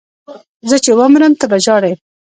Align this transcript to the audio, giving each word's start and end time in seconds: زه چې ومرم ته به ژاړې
زه 0.69 0.75
چې 0.83 0.91
ومرم 0.99 1.33
ته 1.39 1.45
به 1.51 1.57
ژاړې 1.65 1.93